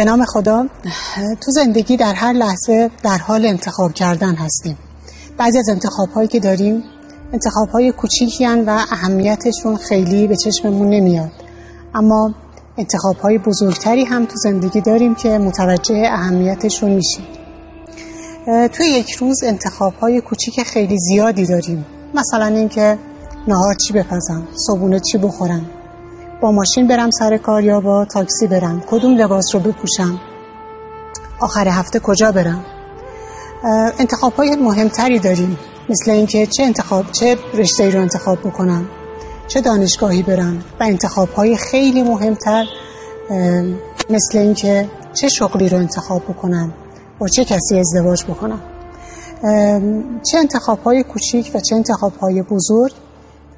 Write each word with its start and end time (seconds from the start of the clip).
به 0.00 0.04
نام 0.04 0.24
خدا 0.24 0.66
تو 1.40 1.50
زندگی 1.50 1.96
در 1.96 2.14
هر 2.14 2.32
لحظه 2.32 2.90
در 3.02 3.18
حال 3.18 3.46
انتخاب 3.46 3.92
کردن 3.92 4.34
هستیم. 4.34 4.76
بعضی 5.38 5.58
از 5.58 5.68
انتخاب 5.68 6.08
هایی 6.08 6.28
که 6.28 6.40
داریم 6.40 6.82
انتخاب 7.32 7.68
های 7.68 7.92
کوچیکی 7.92 8.46
و 8.46 8.70
اهمیتشون 8.70 9.76
خیلی 9.76 10.26
به 10.26 10.36
چشممون 10.36 10.88
نمیاد. 10.88 11.30
اما 11.94 12.34
انتخاب 12.78 13.16
های 13.16 13.38
بزرگتری 13.38 14.04
هم 14.04 14.26
تو 14.26 14.36
زندگی 14.36 14.80
داریم 14.80 15.14
که 15.14 15.38
متوجه 15.38 16.08
اهمیتشون 16.12 16.90
میشیم. 16.90 17.24
توی 18.72 18.86
یک 18.86 19.10
روز 19.10 19.44
انتخاب 19.44 19.94
های 19.94 20.20
کوچیک 20.20 20.62
خیلی 20.62 20.98
زیادی 20.98 21.46
داریم. 21.46 21.86
مثلا 22.14 22.46
اینکه 22.46 22.98
نهار 23.48 23.74
چی 23.74 23.92
بپزم 23.92 24.48
صبونه 24.66 25.00
چی 25.00 25.18
بخورم. 25.18 25.79
با 26.40 26.50
ماشین 26.50 26.86
برم 26.88 27.10
سر 27.10 27.36
کار 27.36 27.64
یا 27.64 27.80
با 27.80 28.04
تاکسی 28.04 28.46
برم؟ 28.46 28.82
کدوم 28.86 29.16
لباس 29.16 29.44
رو 29.54 29.60
بپوشم؟ 29.60 30.20
آخر 31.40 31.68
هفته 31.68 31.98
کجا 31.98 32.32
برم؟ 32.32 32.64
انتخاب 33.98 34.32
های 34.32 34.56
مهمتری 34.56 35.18
داریم 35.18 35.58
مثل 35.88 36.10
اینکه 36.10 36.46
چه 36.46 36.62
انتخاب 36.62 37.12
چه 37.12 37.36
رشته 37.54 37.90
رو 37.90 38.00
انتخاب 38.00 38.38
بکنم 38.38 38.88
چه 39.48 39.60
دانشگاهی 39.60 40.22
برم 40.22 40.64
و 40.80 40.84
انتخاب 40.84 41.28
های 41.28 41.56
خیلی 41.56 42.02
مهمتر 42.02 42.64
مثل 44.10 44.38
اینکه 44.38 44.88
چه 45.14 45.28
شغلی 45.28 45.68
رو 45.68 45.78
انتخاب 45.78 46.22
بکنم 46.22 46.74
با 47.18 47.28
چه 47.28 47.44
کسی 47.44 47.78
ازدواج 47.78 48.24
بکنم. 48.24 48.60
چه 50.30 50.38
انتخاب 50.38 50.78
های 50.78 51.02
کوچیک 51.02 51.50
و 51.54 51.60
چه 51.60 51.76
انتخاب 51.76 52.12
های 52.16 52.42
بزرگ. 52.42 52.92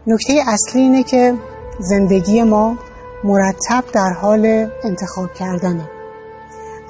نکته 0.06 0.42
اصلی 0.46 0.82
اینه 0.82 1.02
که 1.02 1.34
زندگی 1.82 2.42
ما 2.42 2.76
مرتب 3.24 3.84
در 3.92 4.12
حال 4.12 4.70
انتخاب 4.84 5.34
کردنه 5.34 5.90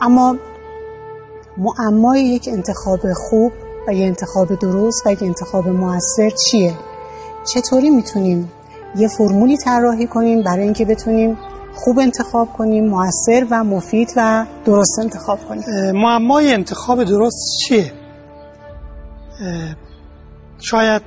اما 0.01 0.37
معمای 1.57 2.21
یک 2.21 2.49
انتخاب 2.53 3.01
خوب 3.13 3.53
و 3.89 3.95
یک 3.95 4.07
انتخاب 4.07 4.55
درست 4.55 5.07
و 5.07 5.13
یک 5.13 5.23
انتخاب 5.23 5.69
موثر 5.69 6.31
چیه؟ 6.31 6.75
چطوری 7.55 7.91
می‌تونیم 7.91 8.53
یه 8.97 9.09
فرمولی 9.09 9.57
طراحی 9.57 10.07
کنیم 10.07 10.43
برای 10.43 10.63
اینکه 10.63 10.85
بتونیم 10.85 11.39
خوب 11.75 11.99
انتخاب 11.99 12.53
کنیم 12.53 12.89
موثر 12.89 13.47
و 13.51 13.65
مفید 13.65 14.09
و 14.17 14.47
درست 14.65 14.99
انتخاب 14.99 15.39
کنیم 15.49 15.65
معمای 15.93 16.53
انتخاب 16.53 17.05
درست 17.05 17.59
چیه؟ 17.61 17.93
شاید 20.59 21.03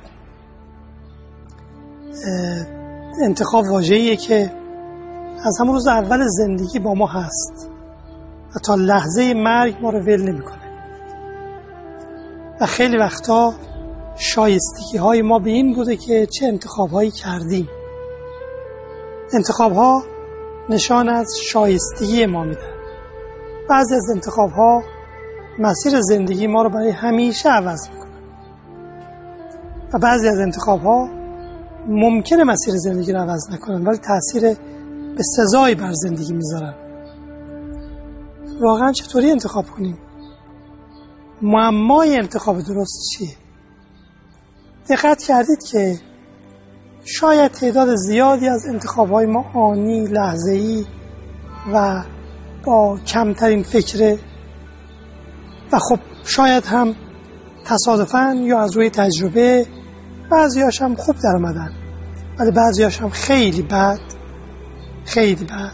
انتخاب 3.24 3.64
واجهیه 3.70 4.16
که 4.16 4.52
از 5.44 5.58
همون 5.60 5.74
روز 5.74 5.86
اول 5.86 6.26
زندگی 6.28 6.78
با 6.78 6.94
ما 6.94 7.06
هست. 7.06 7.70
و 8.56 8.58
تا 8.58 8.74
لحظه 8.74 9.34
مرگ 9.34 9.74
ما 9.82 9.90
رو 9.90 10.00
ول 10.00 10.22
نمی‌کنه. 10.22 10.66
و 12.60 12.66
خیلی 12.66 12.96
وقتا 12.96 13.54
شایستگی 14.16 14.98
های 14.98 15.22
ما 15.22 15.38
به 15.38 15.50
این 15.50 15.74
بوده 15.74 15.96
که 15.96 16.26
چه 16.26 16.46
انتخاب 16.46 16.90
هایی 16.90 17.10
کردیم. 17.10 17.68
انتخاب 19.32 19.72
ها 19.72 20.02
نشان 20.68 21.08
از 21.08 21.28
شایستگی 21.42 22.26
ما 22.26 22.44
میدن. 22.44 22.76
بعضی 23.68 23.94
از 23.94 24.10
انتخاب 24.10 24.50
ها 24.50 24.82
مسیر 25.58 26.00
زندگی 26.00 26.46
ما 26.46 26.62
رو 26.62 26.70
برای 26.70 26.90
همیشه 26.90 27.48
عوض 27.48 27.88
می‌کنن. 27.88 28.06
و 29.94 29.98
بعضی 29.98 30.28
از 30.28 30.38
انتخاب 30.38 30.80
ها 30.80 31.08
ممکنه 31.88 32.44
مسیر 32.44 32.74
زندگی 32.76 33.12
رو 33.12 33.18
عوض 33.18 33.50
نکنن 33.52 33.86
ولی 33.86 33.98
تاثیر 33.98 34.42
به 35.16 35.22
سزایی 35.36 35.74
بر 35.74 35.92
زندگی 35.92 36.32
می‌ذارن. 36.32 36.74
واقعا 38.60 38.92
چطوری 38.92 39.30
انتخاب 39.30 39.66
کنیم؟ 39.66 39.98
معمای 41.42 42.16
انتخاب 42.16 42.56
درست 42.62 42.98
چیه؟ 43.12 43.36
دقت 44.88 45.22
کردید 45.22 45.62
که 45.70 46.00
شاید 47.04 47.50
تعداد 47.50 47.94
زیادی 47.94 48.48
از 48.48 48.66
انتخاب 48.66 49.10
های 49.10 49.26
ما 49.26 49.44
آنی 49.54 50.06
لحظه 50.06 50.84
و 51.72 52.04
با 52.64 52.98
کمترین 53.06 53.62
فکره 53.62 54.18
و 55.72 55.78
خب 55.78 55.98
شاید 56.24 56.64
هم 56.64 56.94
تصادفا 57.64 58.34
یا 58.40 58.60
از 58.60 58.76
روی 58.76 58.90
تجربه 58.90 59.66
بعضیاش 60.30 60.82
هم 60.82 60.94
خوب 60.94 61.16
در 61.16 61.36
آمدن 61.36 61.72
ولی 62.38 62.50
بعضیاش 62.50 63.00
هم 63.00 63.10
خیلی 63.10 63.62
بد. 63.62 64.00
خیلی 65.04 65.44
بد. 65.44 65.72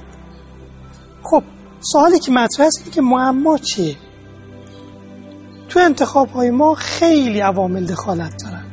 خب 1.23 1.43
سوالی 1.81 2.19
که 2.19 2.33
مطرح 2.33 2.67
است 2.67 2.93
که 2.93 3.01
معما 3.01 3.59
چیه؟ 3.59 3.97
تو 5.69 5.81
انتخاب 5.81 6.29
های 6.29 6.51
ما 6.51 6.75
خیلی 6.75 7.41
عوامل 7.41 7.87
دخالت 7.87 8.43
دارن. 8.45 8.65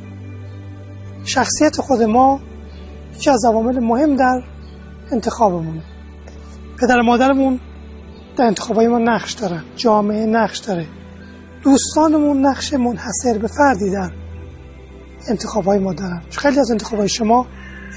شخصیت 1.24 1.80
خود 1.80 2.02
ما 2.02 2.40
یکی 3.14 3.30
از 3.30 3.44
عوامل 3.44 3.78
مهم 3.78 4.16
در 4.16 4.42
انتخابمونه. 5.12 5.82
پدر 6.80 7.00
مادرمون 7.00 7.60
در 8.36 8.44
انتخاب 8.44 8.76
های 8.76 8.88
ما 8.88 8.98
نقش 8.98 9.32
دارن. 9.32 9.62
جامعه 9.76 10.26
نقش 10.26 10.58
داره. 10.58 10.86
دوستانمون 11.62 12.46
نقش 12.46 12.74
منحصر 12.74 13.38
به 13.38 13.48
فردی 13.48 13.90
در 13.90 14.19
انتخاب 15.28 15.64
های 15.64 15.78
ما 15.78 15.92
دارن. 15.92 16.22
خیلی 16.30 16.60
از 16.60 16.70
انتخاب 16.70 16.98
های 16.98 17.08
شما 17.08 17.46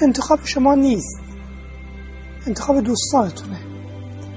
انتخاب 0.02 0.38
شما 0.44 0.74
نیست. 0.74 1.20
انتخاب 2.46 2.80
دوستانتونه. 2.80 3.58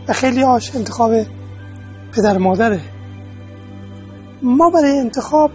و 0.07 0.13
خیلی 0.13 0.41
هاش 0.41 0.75
انتخاب 0.75 1.11
پدر 2.11 2.37
مادره. 2.37 2.81
ما 4.41 4.69
برای 4.69 4.99
انتخاب 4.99 5.51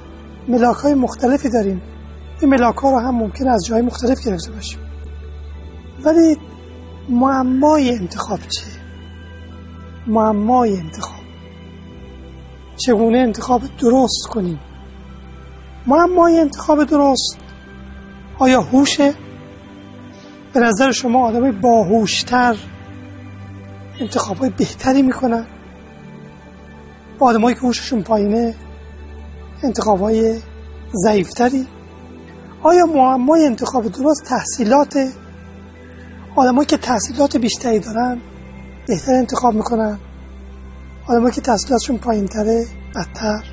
ملاک 0.48 0.76
های 0.76 0.94
مختلفی 0.94 1.50
داریم. 1.50 1.82
این 2.41 2.50
ملاک 2.50 2.76
ها 2.76 2.91
رو 2.91 2.98
هم 2.98 3.15
ممکن 3.15 3.49
از 3.49 3.64
جای 3.64 3.82
مختلف 3.82 4.26
گرفته 4.26 4.50
باشیم. 4.50 4.78
ولی 6.04 6.37
معمای 7.09 7.91
انتخاب 7.91 8.38
چیه؟ 8.38 8.72
معمای 10.06 10.76
انتخاب. 10.76 11.22
چگونه 12.76 13.19
انتخاب 13.19 13.62
درست 13.81 14.26
کنیم؟ 14.31 14.60
معمای 15.87 16.38
انتخاب 16.38 16.84
درست. 16.84 17.37
آیا 18.38 18.60
هوشه؟ 18.60 19.15
به 20.54 20.60
نظر 20.60 20.93
شما 20.93 21.26
آدم 21.26 21.60
باهوشتر 21.60 22.56
انتخاب 24.00 24.37
های 24.37 24.50
بهتری 24.50 25.03
می‌کنن؟ 25.03 25.47
با 27.19 27.26
آدمایی 27.26 27.54
که 27.54 27.60
هوششون 27.60 28.03
پایینه 28.03 28.54
انتخاب 29.62 30.00
های 30.00 30.38
ضعیفتری؟ 31.04 31.66
آیا 32.62 32.87
معمای 32.87 33.47
انتخاب 33.47 33.88
درست 33.88 34.25
تحصیلات 34.25 35.09
آدمایی 36.37 36.66
که 36.66 36.76
تحصیلات 36.76 37.37
بیشتری 37.37 37.78
دارن 37.78 38.20
بهتر 38.87 39.12
انتخاب 39.12 39.54
می‌کنن؟ 39.54 39.99
آدمایی 41.09 41.32
که 41.34 41.41
تحصیلاتشون 41.41 41.99
پایین 41.99 42.26
تره 42.26 42.66
بدتر؟ 42.97 43.44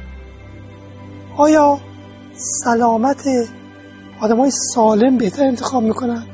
آیا 1.37 1.79
سلامت 2.39 3.27
آدمای 4.21 4.51
سالم 4.51 5.17
بهتر 5.17 5.43
انتخاب 5.43 5.83
می‌کنن. 5.83 6.25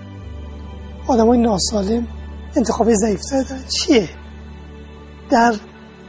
آدمای 1.07 1.37
ناسالم 1.37 2.07
انتخاب 2.55 2.93
ضعیفتر 2.93 3.43
دارن. 3.43 3.63
چیه؟ 3.67 4.09
در 5.29 5.55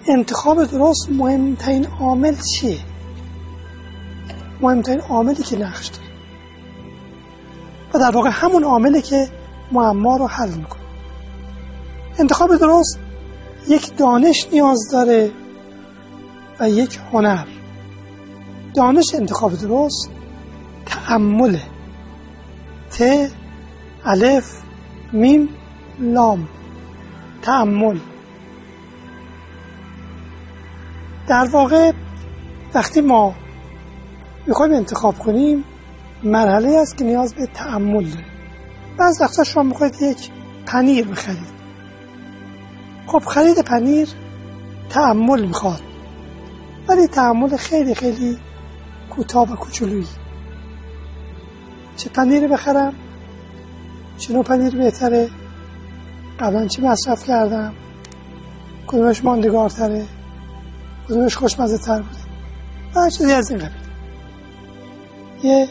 انتخاب 0.09 0.65
درست 0.65 1.09
مهمترین 1.11 1.87
عامل 2.01 2.35
چیه؟ 2.37 2.79
مهمترین 4.61 5.01
عاملی 5.01 5.43
که 5.43 5.59
نقش 5.59 5.89
داره. 5.89 6.07
و 7.95 7.99
در 7.99 8.17
واقع 8.17 8.31
همون 8.33 8.65
عاملی 8.65 9.03
که 9.03 9.29
معما 9.73 10.17
رو 10.17 10.27
حل 10.27 10.51
می‌کنه. 10.51 10.83
انتخاب 12.19 12.57
درست 12.57 12.99
یک 13.69 13.97
دانش 13.97 14.47
نیاز 14.53 14.89
داره 14.93 15.31
و 16.61 16.71
یک 16.71 17.01
هنر. 17.13 17.45
دانش 18.77 19.15
انتخاب 19.15 19.55
درست 19.55 20.11
تعمله 20.87 21.63
ت 22.91 23.03
الف 24.05 24.63
میم 25.13 25.49
لام 25.99 26.49
تعمل 27.43 27.99
در 31.29 31.49
واقع 31.53 31.93
وقتی 32.75 33.01
ما 33.01 33.35
می‌خوایم 34.47 34.73
انتخاب 34.73 35.19
کنیم 35.19 35.65
مرحله 36.23 36.77
است 36.77 36.97
که 36.97 37.05
نیاز 37.05 37.35
به 37.35 37.47
تعمل 37.47 38.05
داریم. 38.05 38.27
بعض 38.99 39.21
وقتا 39.21 39.45
شما 39.45 39.63
می‌خواید 39.63 40.03
یک 40.03 40.31
پنیر 40.67 41.09
بخرید. 41.09 41.57
خب 43.07 43.19
خرید 43.19 43.59
پنیر 43.59 44.09
تعمل 44.91 45.47
می‌خواد. 45.47 45.83
ولی 46.89 47.07
تعمل 47.07 47.57
خیلی 47.57 47.95
خیلی 47.95 48.39
کوتاه 49.17 49.53
و 49.53 49.57
کوچولویی. 49.57 50.07
چه 51.97 52.11
پنیر 52.11 52.49
بخرم؟ 52.49 52.95
چه 54.19 54.43
پنیر 54.43 54.77
بهتره؟ 54.77 55.31
قبلا 56.41 56.67
چی 56.67 56.83
مصرف 56.83 57.25
کردم؟ 57.25 57.73
کدومش 58.87 59.25
ماندگارتره؟ 59.25 60.07
کدومش 61.09 61.37
خوشمزه 61.37 61.79
تر 61.79 62.03
بوده؟ 62.03 62.21
و 62.97 63.11
چیزی 63.11 63.33
از 63.33 63.51
این 63.51 63.59
قبیل. 63.59 63.71
یه 65.43 65.69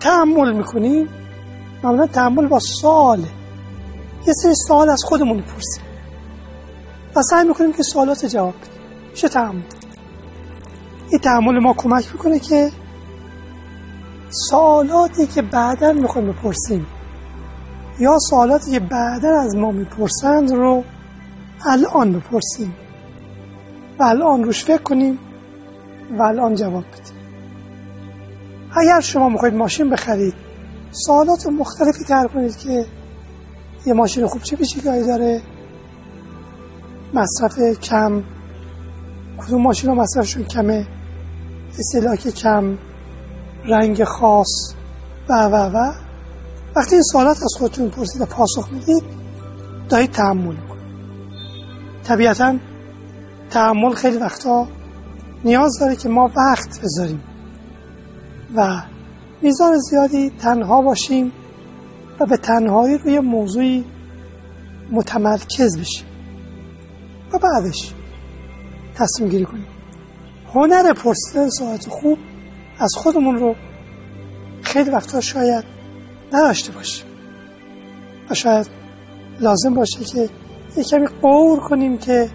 تحمل 0.00 0.52
می‌کنیم 0.52 1.08
معمولا 1.82 2.06
تحمل 2.06 2.46
با 2.46 2.58
سواله. 2.80 3.28
یه 4.26 4.32
سری 4.42 4.54
سوال 4.54 4.90
از 4.90 5.02
خودمون 5.04 5.36
می‌پرسیم. 5.36 5.82
و 7.16 7.22
سعی 7.22 7.48
می‌کنیم 7.48 7.72
که 7.72 7.82
سوالات 7.82 8.26
جواب 8.26 8.54
بدیم. 8.54 8.80
میشه 9.10 9.28
تحمل 9.28 9.62
این 11.10 11.20
تحمل 11.20 11.58
ما 11.58 11.74
کمک 11.74 12.12
می‌کنه 12.12 12.38
که 12.38 12.70
سوالاتی 14.50 15.26
که 15.26 15.42
بعدا 15.42 15.92
می‌خوایم 15.92 16.32
بپرسیم 16.32 16.86
یا 17.98 18.18
سوالاتی 18.18 18.70
که 18.70 18.80
بعدا 18.80 19.40
از 19.40 19.56
ما 19.56 19.70
می‌پرسند 19.70 20.52
رو 20.52 20.84
الان 21.66 22.12
بپرسیم 22.12 22.74
و 23.98 24.02
الان 24.02 24.44
روش 24.44 24.64
فکر 24.64 24.82
کنیم 24.82 25.18
و 26.18 26.22
الان 26.22 26.54
جواب 26.54 26.84
بدیم. 26.84 27.14
اگر 28.76 29.00
شما 29.00 29.28
می‌خواید 29.28 29.54
ماشین 29.54 29.90
بخرید 29.90 30.34
سوالات 30.90 31.46
مختلفی 31.46 32.04
تر 32.04 32.26
کنید 32.26 32.56
که 32.56 32.86
یه 33.86 33.92
ماشین 33.92 34.26
خوب 34.26 34.42
چه 34.42 34.56
ویژگیهایی 34.56 35.06
داره 35.06 35.40
مصرف 37.14 37.80
کم 37.80 38.22
کدوم 39.38 39.62
ماشین 39.62 39.90
ها 39.90 39.96
مصرفشون 39.96 40.44
کمه؟ 40.44 40.86
استهلاک 41.80 42.28
کم 42.28 42.78
رنگ 43.64 44.04
خاص 44.04 44.74
و 45.28 45.32
و 45.32 45.54
و. 45.54 45.92
وقتی 46.76 46.94
این 46.94 47.02
سوالات 47.02 47.36
از 47.36 47.54
خودتون 47.58 47.90
پرسید 47.90 48.22
و 48.22 48.26
پاسخ 48.26 48.72
می‌دید 48.72 49.02
دارید 49.88 50.10
تحمل 50.10 50.56
می‌کنید. 50.56 50.84
طبیعتا 52.04 52.58
تحمل 53.50 53.94
خیلی 53.94 54.18
وقتا 54.18 54.66
نیاز 55.44 55.78
داره 55.80 55.96
که 55.96 56.08
ما 56.08 56.30
وقت 56.36 56.80
بذاریم 56.80 57.22
و 58.56 58.82
میزان 59.42 59.78
زیادی 59.78 60.30
تنها 60.30 60.82
باشیم 60.82 61.32
و 62.20 62.26
به 62.26 62.36
تنهایی 62.36 62.98
روی 62.98 63.20
موضوعی 63.20 63.84
متمرکز 64.90 65.78
بشیم 65.78 66.06
و 67.32 67.38
بعدش 67.38 67.94
تصمیم 68.94 69.28
گیری 69.28 69.44
کنیم. 69.44 69.79
هنر 70.54 70.92
پرسیدن 70.92 71.48
ساعت 71.48 71.88
خوب 71.88 72.18
از 72.78 72.90
خودمون 72.96 73.34
رو 73.36 73.54
خیلی 74.62 74.90
وقتا 74.90 75.20
شاید 75.20 75.64
نداشته 76.32 76.72
باشیم. 76.72 77.06
و 78.30 78.34
شاید 78.34 78.66
لازم 79.40 79.74
باشه 79.74 80.04
که 80.04 80.28
یه 80.76 80.84
کمی 80.84 81.06
قور 81.22 81.60
کنیم 81.60 81.98
که 81.98 82.30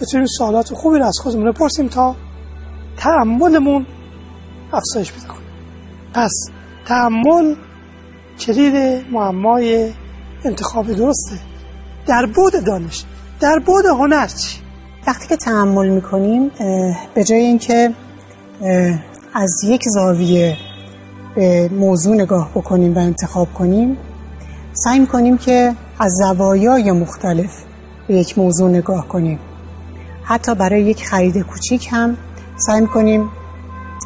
بتونیم 0.00 0.26
سوالات 0.38 0.74
خوبی 0.74 0.98
رو 0.98 1.06
از 1.06 1.18
خودمون 1.22 1.52
بپرسیم 1.52 1.88
تا 1.88 2.16
تعملمون 2.96 3.86
افزایش 4.72 5.12
پیدا 5.12 5.26
کنیم 5.26 5.48
پس 6.14 6.30
تعمل 6.86 7.54
کلید 8.40 9.04
معمای 9.12 9.92
انتخاب 10.44 10.86
درسته. 10.86 11.40
در 12.06 12.26
بود 12.34 12.64
دانش 12.66 13.04
در 13.40 13.58
بود 13.66 13.84
هنر 13.86 14.26
چی؟ 14.26 14.69
وقتی 15.06 15.28
که 15.28 15.36
تحمل 15.36 15.88
می‌کنیم 15.88 16.50
به 17.14 17.24
جای 17.24 17.40
اینکه 17.40 17.94
از 19.34 19.50
یک 19.64 19.82
زاویه 19.84 20.56
به 21.34 21.68
موضوع 21.68 22.14
نگاه 22.14 22.50
بکنیم 22.54 22.94
و 22.94 22.98
انتخاب 22.98 23.54
کنیم 23.54 23.96
سعی 24.72 24.98
می‌کنیم 24.98 25.38
که 25.38 25.74
از 25.98 26.12
زوایای 26.12 26.92
مختلف 26.92 27.64
به 28.08 28.14
یک 28.14 28.38
موضوع 28.38 28.70
نگاه 28.70 29.08
کنیم. 29.08 29.38
حتی 30.24 30.54
برای 30.54 30.82
یک 30.82 31.06
خرید 31.06 31.38
کوچیک 31.38 31.88
هم 31.90 32.16
سعی 32.56 32.80
می‌کنیم 32.80 33.28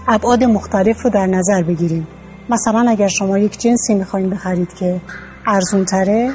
ابعاد 0.09 0.45
مختلف 0.45 1.03
رو 1.03 1.11
در 1.11 1.27
نظر 1.27 1.63
بگیریم. 1.63 2.07
مثلا 2.49 2.91
اگر 2.91 3.09
شما 3.09 3.39
یک 3.39 3.61
جنسی 3.61 3.95
می‌خواین 3.95 4.31
بخرید 4.31 4.75
که 4.75 5.01
ارزون 5.47 5.85
تره 5.85 6.31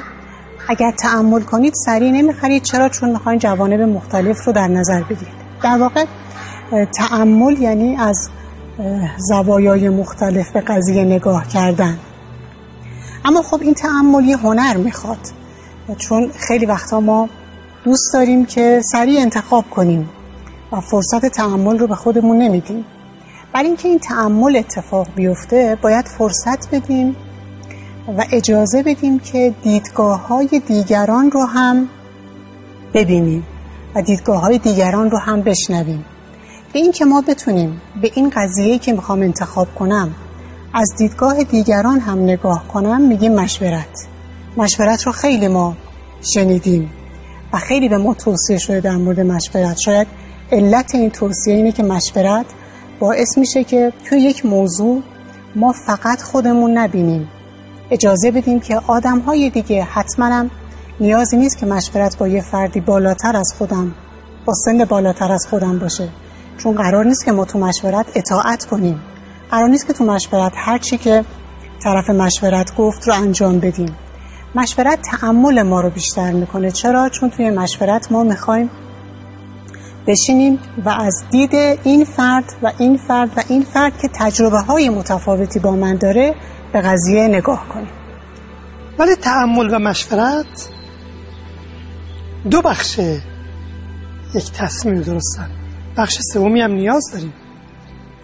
اگر 0.70 0.90
تعمل 0.90 1.40
کنید 1.40 1.72
سریع 1.86 2.10
نمی‌خرید. 2.10 2.62
چرا؟ 2.62 2.88
چون 2.88 3.10
می‌خواین 3.10 3.38
جوانب 3.38 3.80
مختلف 3.80 4.44
رو 4.46 4.52
در 4.52 4.68
نظر 4.68 5.02
بگیرید. 5.02 5.40
در 5.62 5.78
واقع 5.78 6.04
تعمل 6.98 7.62
یعنی 7.62 7.96
از 7.96 8.30
زوایای 9.18 9.88
مختلف 9.88 10.52
به 10.52 10.60
قضیه 10.60 11.04
نگاه 11.04 11.48
کردن. 11.48 11.98
اما 13.24 13.42
خب 13.42 13.60
این 13.62 13.74
تعمل 13.74 14.24
یه 14.24 14.36
هنر 14.36 14.76
می‌خواد. 14.76 15.18
چون 15.98 16.30
خیلی 16.38 16.66
وقتا 16.66 17.00
ما 17.00 17.28
دوست 17.84 18.14
داریم 18.14 18.46
که 18.46 18.80
سریع 18.92 19.20
انتخاب 19.20 19.64
کنیم 19.70 20.08
و 20.72 20.80
فرصت 20.80 21.26
تعمل 21.26 21.78
رو 21.78 21.86
به 21.86 21.94
خودمون 21.94 22.38
نمیدیم. 22.38 22.84
برای 23.54 23.66
اینکه 23.66 23.88
این 23.88 23.98
تعمل 23.98 24.56
اتفاق 24.56 25.06
بیفته 25.16 25.78
باید 25.82 26.08
فرصت 26.08 26.74
بدیم 26.74 27.16
و 28.18 28.24
اجازه 28.32 28.82
بدیم 28.82 29.18
که 29.18 29.54
دیدگاه 29.62 30.26
های 30.26 30.62
دیگران 30.66 31.30
رو 31.30 31.44
هم 31.44 31.88
ببینیم 32.94 33.46
و 33.94 34.02
دیدگاه 34.02 34.40
های 34.40 34.58
دیگران 34.58 35.10
رو 35.10 35.18
هم 35.18 35.42
بشنویم. 35.42 36.04
به 36.72 36.78
این 36.78 36.92
که 36.92 37.04
ما 37.04 37.20
بتونیم 37.20 37.80
به 38.02 38.10
این 38.14 38.32
قضیه 38.36 38.78
که 38.78 38.92
می‌خوام 38.92 39.22
انتخاب 39.22 39.74
کنم 39.74 40.14
از 40.74 40.94
دیدگاه 40.98 41.44
دیگران 41.44 42.00
هم 42.00 42.22
نگاه 42.22 42.68
کنم 42.68 43.00
میگیم 43.00 43.34
مشورت. 43.34 44.06
مشورت 44.56 45.02
رو 45.02 45.12
خیلی 45.12 45.48
ما 45.48 45.76
شنیدیم 46.34 46.90
و 47.52 47.58
خیلی 47.58 47.88
به 47.88 47.98
ما 47.98 48.14
توصیه 48.14 48.58
شده 48.58 48.80
در 48.80 48.96
مورد 48.96 49.20
مشورت. 49.20 49.78
شاید 49.78 50.06
علت 50.52 50.94
این 50.94 51.10
توصیه 51.10 51.54
اینه 51.54 51.72
که 51.72 51.82
مشورت 51.82 52.46
باعث 53.00 53.38
میشه 53.38 53.64
که 53.64 53.92
توی 54.08 54.20
یک 54.20 54.46
موضوع 54.46 55.02
ما 55.56 55.72
فقط 55.72 56.22
خودمون 56.22 56.78
نبینیم. 56.78 57.28
اجازه 57.90 58.30
بدیم 58.30 58.60
که 58.60 58.80
آدم 58.86 59.18
های 59.18 59.50
دیگه 59.50 59.82
حتما 59.82 60.46
نیازی 61.00 61.36
نیست 61.36 61.58
که 61.58 61.66
مشورت 61.66 62.18
با 62.18 62.28
یه 62.28 62.42
فردی 62.42 62.80
بالاتر 62.80 63.36
از 63.36 63.54
خودم 63.58 63.94
با 64.44 64.52
سن 64.54 64.84
بالاتر 64.84 65.32
از 65.32 65.46
خودم 65.50 65.78
باشه. 65.78 66.08
چون 66.58 66.74
قرار 66.74 67.04
نیست 67.04 67.24
که 67.24 67.32
ما 67.32 67.44
تو 67.44 67.58
مشورت 67.58 68.06
اطاعت 68.14 68.64
کنیم. 68.64 69.00
قرار 69.50 69.68
نیست 69.68 69.86
که 69.86 69.92
تو 69.92 70.04
مشورت 70.04 70.52
هر 70.56 70.78
چی 70.78 70.98
که 70.98 71.24
طرف 71.84 72.10
مشورت 72.10 72.76
گفت 72.76 73.08
رو 73.08 73.14
انجام 73.14 73.58
بدیم. 73.58 73.96
مشورت 74.54 74.98
تعمل 75.02 75.62
ما 75.62 75.80
رو 75.80 75.90
بیشتر 75.90 76.32
می‌کنه. 76.32 76.70
چرا؟ 76.70 77.08
چون 77.08 77.30
توی 77.30 77.50
مشورت 77.50 78.12
ما 78.12 78.22
می‌خوایم 78.22 78.70
بشینیم 80.06 80.58
و 80.84 80.88
از 80.88 81.14
دید 81.30 81.54
این 81.84 82.04
فرد 82.04 82.44
و 82.62 82.72
این 82.78 82.96
فرد 82.96 83.30
و 83.36 83.42
این 83.48 83.62
فرد 83.62 83.98
که 83.98 84.08
تجربه 84.14 84.58
های 84.58 84.88
متفاوتی 84.88 85.58
با 85.58 85.70
من 85.70 85.96
داره 85.96 86.34
به 86.72 86.80
قضیه 86.80 87.28
نگاه 87.28 87.68
کنیم. 87.68 87.92
ولی 88.98 89.14
تعمل 89.14 89.74
و 89.74 89.78
مشورت 89.78 90.68
دو 92.50 92.62
بخش 92.62 92.98
یک 94.34 94.52
تصمیم 94.52 95.00
درستن. 95.00 95.50
بخش 95.98 96.18
سومی 96.32 96.60
هم 96.60 96.72
نیاز 96.72 97.02
داریم. 97.12 97.34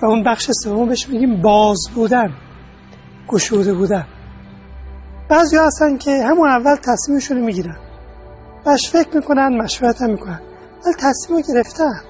و 0.02 0.06
اون 0.06 0.24
بخش 0.24 0.50
سوم 0.64 0.88
بهش 0.88 1.08
میگیم 1.08 1.42
باز 1.42 1.78
بودن 1.94 2.34
گشوده 3.28 3.74
بودن. 3.74 4.06
بعضی 5.28 5.56
هستن 5.56 5.98
که 5.98 6.24
همون 6.24 6.48
اول 6.48 6.76
تصمیمشون 6.76 7.36
رو 7.36 7.44
می‌گیرن. 7.44 7.76
بهش 8.64 8.90
فکر 8.90 9.16
می‌کنن 9.16 9.62
مشورت 9.62 10.02
هم 10.02 10.10
می‌کنن. 10.10 10.40
ولی 10.86 10.94
تصمیم 10.98 11.40
گرفتن. 11.40 12.00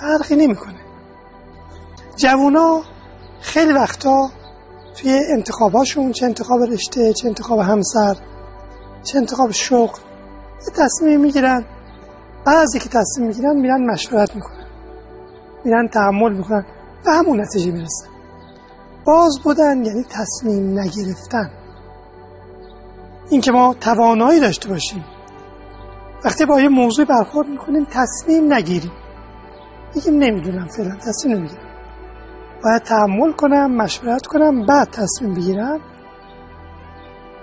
فرقی 0.00 0.36
نمی‌کنه. 0.36 0.80
جوونا 2.16 2.82
خیلی 3.40 3.72
وقتا 3.72 4.30
توی 4.96 5.20
انتخاباشون 5.32 6.12
چه 6.12 6.26
انتخاب 6.26 6.60
رشته 6.62 7.12
چه 7.12 7.28
انتخاب 7.28 7.58
همسر 7.58 8.16
چه 9.02 9.18
انتخاب 9.18 9.50
شغل 9.50 9.98
یه 10.66 10.74
تصمیم 10.76 11.20
می‌گیرن. 11.20 11.64
بعضی 12.46 12.78
که 12.78 12.88
تصمیم 12.88 13.28
می‌گیرن 13.28 13.56
میرن 13.56 13.90
مشورت 13.90 14.34
می‌کنن. 14.34 14.66
میرن 15.64 15.88
تحمل 15.88 16.32
می‌کنن. 16.32 16.66
به 17.04 17.12
همون 17.12 17.40
نتیجه 17.40 17.72
می‌رسن. 17.72 18.06
باز 19.04 19.38
بودن 19.44 19.84
یعنی 19.84 20.04
تصمیم 20.10 20.78
نگرفتن. 20.78 21.50
اینکه 23.30 23.52
ما 23.52 23.74
توانایی 23.80 24.40
داشته 24.40 24.68
باشیم. 24.68 25.04
وقتی 26.24 26.44
با 26.44 26.60
یه 26.60 26.68
موضوع 26.68 27.04
برخورد 27.04 27.48
می‌کنیم 27.48 27.86
تصمیم 27.90 28.52
نگیریم. 28.52 28.92
میگیم 29.94 30.14
نمی‌دونم 30.18 30.68
فعلا 30.68 30.96
تصمیم 30.96 31.36
نمی‌گیرم. 31.36 31.71
باید 32.64 32.82
تحمل 32.82 33.32
کنم 33.32 33.76
مشورت 33.76 34.26
کنم 34.26 34.66
بعد 34.66 34.90
تصمیم 34.90 35.34
بگیرم. 35.34 35.80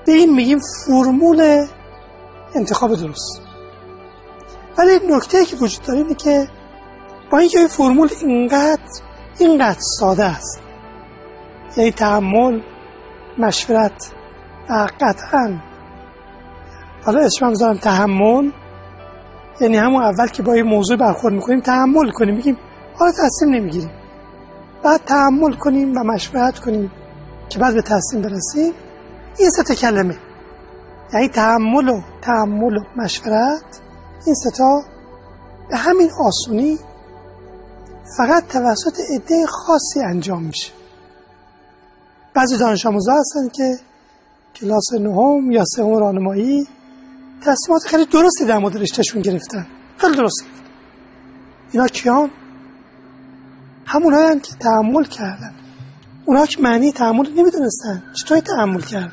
به 0.06 0.12
این 0.12 0.36
میگیم 0.36 0.60
فرمول 0.88 1.66
انتخاب 2.56 2.96
درست. 2.96 3.42
ولی 4.78 5.00
نکته 5.10 5.46
که 5.46 5.56
وجود 5.56 5.86
داره 5.86 6.00
اینه 6.00 6.14
که 6.14 6.48
با 7.32 7.38
اینکه 7.38 7.60
این 7.60 7.68
فرمول 7.68 8.10
اینقدر 8.22 8.82
اینقدر 9.40 9.80
ساده 10.00 10.26
است. 10.26 10.62
یعنی 11.78 11.92
تحمل 11.92 12.62
مشورت 13.38 14.12
و 14.70 14.88
قطعا 15.02 15.60
حالا 17.06 17.22
اسمم 17.22 17.54
دارم 17.54 17.78
تحمل. 17.78 18.52
یعنی 19.62 19.78
همون 19.78 20.04
اول 20.04 20.28
که 20.28 20.44
با 20.44 20.56
یه 20.56 20.64
موضوع 20.64 20.98
برخورد 20.98 21.34
می‌کنیم 21.34 21.60
تحمل 21.60 22.12
کنیم. 22.12 22.36
بگیم 22.36 22.58
حالا 22.96 23.12
تصمیم 23.12 23.56
نمی‌گیریم. 23.56 23.92
بعد 24.84 25.02
تحمل 25.06 25.54
کنیم 25.54 25.98
و 25.98 26.04
مشورت 26.04 26.60
کنیم 26.60 26.92
که 27.50 27.60
بعد 27.60 27.74
به 27.74 27.82
تصمیم 27.82 28.22
برسیم 28.22 28.74
این 29.40 29.50
سه 29.50 29.76
کلمه. 29.76 30.18
یعنی 31.14 31.28
تحمل 31.28 31.90
و 31.90 32.02
تحمل 32.22 32.78
و 32.78 32.84
مشورت 32.96 33.82
این 34.26 34.36
ستا 34.36 34.84
به 35.70 35.78
همین 35.78 36.10
آسونی 36.20 36.80
فقط 38.18 38.48
توسط 38.48 39.00
عده 39.16 39.46
خاصی 39.46 40.00
انجام 40.00 40.44
میشه. 40.44 40.72
بعضی 42.34 42.58
دانش 42.58 42.86
آموزا 42.86 43.14
هستن 43.14 43.50
که 43.50 43.80
کلاس 44.56 44.94
نهم 44.94 45.52
یا 45.52 45.64
سوم 45.76 46.00
راهنمایی 46.00 46.68
تصمیمات 47.42 47.84
خیلی 47.86 48.06
درستی 48.06 48.46
در 48.46 48.58
مورد 48.58 48.78
رشتهشون 48.78 49.22
گرفتن. 49.22 49.68
خیلی 49.98 50.18
درست. 50.18 50.44
اینا 51.72 51.88
کیان؟ 51.88 52.32
همون 53.92 54.40
که 54.40 54.56
تحمل 54.60 55.04
کردن. 55.04 55.54
اونا 56.26 56.46
که 56.46 56.62
معنی 56.62 56.92
تحمل 56.92 57.30
نمی‌دونستن. 57.30 58.04
چطوری 58.14 58.42
تحمل 58.42 58.82
کردن؟ 58.82 59.12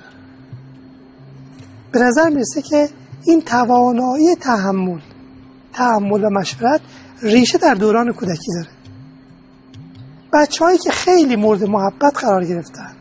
به 1.93 1.99
نظر 1.99 2.29
می‌رسه 2.29 2.63
که 2.63 2.89
این 3.25 3.43
توانایی 3.43 4.35
تحمل 4.41 5.01
تحمل 5.73 6.25
و 6.25 6.31
مشورت 6.31 6.81
ریشه 7.23 7.59
در 7.59 7.75
دوران 7.75 8.13
کودکی 8.13 8.53
داره. 8.55 8.69
بچه 10.33 10.79
که 10.85 10.91
خیلی 10.91 11.37
مورد 11.37 11.65
محبت 11.65 12.19
قرار 12.19 12.45
گرفتن 12.45 12.93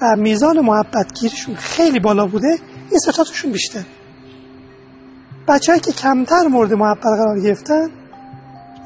و 0.00 0.16
میزان 0.16 0.60
محبت 0.60 1.20
گیرشون 1.20 1.54
خیلی 1.54 2.00
بالا 2.00 2.26
بوده 2.26 2.58
این 2.90 2.98
ستاتشون 2.98 3.52
بیشتر. 3.52 3.84
بچه 5.48 5.78
که 5.78 5.92
کمتر 5.92 6.42
مورد 6.42 6.72
محبت 6.72 7.02
قرار 7.02 7.40
گرفتن 7.40 7.88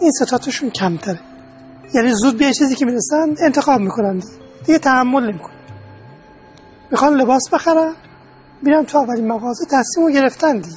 این 0.01 0.11
ستاتشون 0.11 0.71
کمتره. 0.71 1.32
یعنی 1.95 2.13
زود 2.13 2.39
به 2.39 2.53
چیزی 2.53 2.75
که 2.75 2.85
می‌رسن 2.85 3.35
انتخاب 3.45 3.81
می‌کنن. 3.81 4.23
دیگه 4.67 4.79
تحمل 4.79 5.23
نمی‌کنن. 5.31 5.55
می‌خوان 6.91 7.15
لباس 7.15 7.43
بخرن 7.53 7.93
میرن 8.63 8.85
تو 8.85 8.99
اولین 8.99 9.33
مغازه 9.33 9.65
تصمیم 9.65 10.07
رو 10.07 10.13
گرفتن 10.13 10.59
دیگه. 10.59 10.77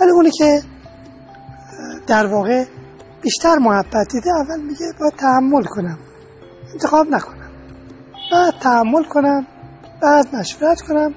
ولی 0.00 0.10
اونی 0.10 0.30
که 0.30 0.62
در 2.06 2.26
واقع 2.26 2.64
بیشتر 3.22 3.58
محبت 3.58 4.08
دیده 4.12 4.30
اول 4.30 4.60
میگه 4.60 4.86
باید 5.00 5.12
تحمل 5.12 5.64
کنم. 5.64 5.98
انتخاب 6.72 7.08
نکنم. 7.10 7.50
بعد 8.32 8.54
تحمل 8.60 9.04
کنم 9.04 9.46
بعد 10.02 10.36
مشورت 10.36 10.80
کنم 10.80 11.14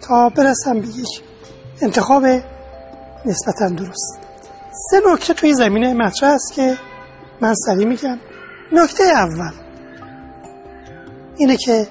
تا 0.00 0.28
برسم 0.28 0.80
به 0.80 0.86
یک 0.86 1.22
انتخاب 1.82 2.24
نسبتا 3.26 3.68
درست. 3.68 4.18
سه 4.90 5.00
نکته 5.12 5.34
توی 5.34 5.54
زمینه 5.54 5.94
مطرح 5.94 6.30
است 6.30 6.52
که 6.52 6.78
من 7.40 7.54
سریع 7.54 7.86
میگم. 7.86 8.18
نکته 8.72 9.04
اول. 9.04 9.52
اینه 11.36 11.56
که 11.56 11.88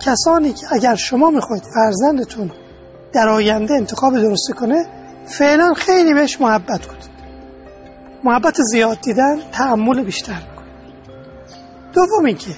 کسانی 0.00 0.52
که 0.52 0.66
اگر 0.70 0.94
شما 0.94 1.30
می‌خواید 1.30 1.62
فرزندتون 1.74 2.50
در 3.12 3.28
آینده 3.28 3.74
انتخاب 3.74 4.18
درست 4.18 4.50
کنه 4.56 4.86
فعلا 5.26 5.74
خیلی 5.74 6.14
بهش 6.14 6.40
محبت 6.40 6.86
کنید. 6.86 7.14
محبت 8.24 8.62
زیاد 8.62 9.00
دیدن 9.00 9.40
تعمل 9.52 10.04
بیشتر 10.04 10.34
می‌کنه. 10.34 10.66
دوم 11.92 12.24
اینکه 12.24 12.50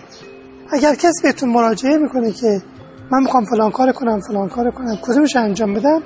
اگر 0.73 0.95
کسی 0.95 1.23
بهتون 1.23 1.49
مراجعه 1.49 1.97
می‌کنه 1.97 2.33
که 2.33 2.63
من 3.11 3.23
می‌خوام 3.23 3.45
فلان 3.45 3.71
کار 3.71 3.93
کنم 3.93 4.21
فلان 4.21 4.49
کار 4.49 4.71
کنم 4.71 4.99
کدومش 5.03 5.37
انجام 5.37 5.75
بدم 5.75 6.03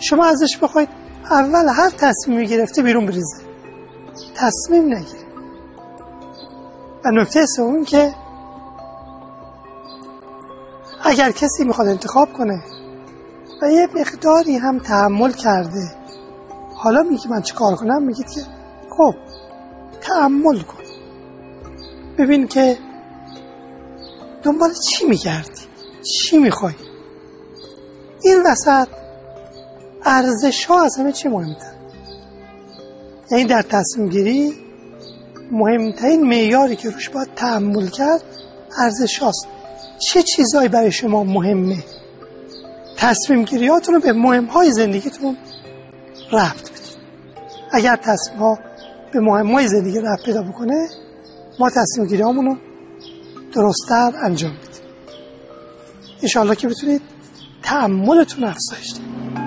شما 0.00 0.26
ازش 0.26 0.58
بخواید 0.62 0.88
اول 1.30 1.68
هر 1.68 1.90
تصمیمی 1.90 2.46
گرفته 2.46 2.82
بیرون 2.82 3.06
بریزه. 3.06 3.42
تصمیم 4.34 4.84
نگیر 4.84 5.29
و 7.04 7.10
نکته 7.10 7.46
سوم 7.46 7.84
که 7.84 8.14
اگر 11.04 11.30
کسی 11.30 11.64
می‌خواد 11.64 11.88
انتخاب 11.88 12.32
کنه 12.32 12.62
و 13.62 13.70
یه 13.70 13.88
مقداری 13.94 14.56
هم 14.56 14.78
تحمل 14.78 15.32
کرده 15.32 15.96
حالا 16.74 17.02
میگه 17.02 17.30
من 17.30 17.42
چه 17.42 17.54
کار 17.54 17.76
کنم؟ 17.76 18.02
میگید 18.02 18.30
که 18.30 18.40
خب 18.90 19.14
تحمل 20.00 20.60
کن. 20.60 20.84
ببین 22.18 22.46
که 22.46 22.78
دنبال 24.42 24.70
چی 24.88 25.06
میگردی؟ 25.06 25.62
چی 26.02 26.38
می‌خوای؟ 26.38 26.74
این 28.22 28.42
وسط 28.46 28.88
ارزش 30.04 30.64
ها 30.64 30.84
از 30.84 30.96
همه 30.98 31.12
چی 31.12 31.28
مهمتر 31.28 31.72
یعنی 33.30 33.44
در 33.44 33.62
تصمیم 33.62 34.08
گیری 34.08 34.69
مهمترین 35.50 36.28
معیاری 36.28 36.76
که 36.76 36.90
روش 36.90 37.08
باید 37.08 37.34
تحمل 37.36 37.86
کرد 37.88 38.22
ارزش 38.78 39.18
هاست. 39.18 39.46
چه 39.98 40.22
چیزهایی 40.22 40.68
برای 40.68 40.92
شما 40.92 41.24
مهمه؟ 41.24 41.78
تصمیم 42.96 43.44
رو 43.88 44.00
به 44.00 44.12
مهم 44.12 44.44
های 44.44 44.72
زندگیتون 44.72 45.36
ربط 46.32 46.70
بدید. 46.70 46.96
اگر 47.72 47.96
تصمیم 47.96 48.38
ها 48.38 48.58
به 49.12 49.20
مهم 49.20 49.46
های 49.46 49.68
زندگی 49.68 49.98
ربط 49.98 50.24
پیدا 50.24 50.42
بکنه 50.42 50.88
ما 51.58 51.70
تصمیم 51.70 52.06
گیری 52.08 52.22
رو 52.22 52.56
درستتر 53.54 54.12
انجام 54.22 54.52
بدیم 54.52 54.70
انشاءالله 56.22 56.56
که 56.56 56.68
بتونید 56.68 57.02
تعملتون 57.62 58.44
افزایش 58.44 58.92
دید 58.92 59.39